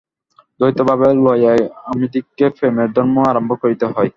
[0.59, 4.09] দ্বৈতভাব লইয়াই আমাদিগকে প্রেমের ধর্ম আরম্ভ করিতে হয়।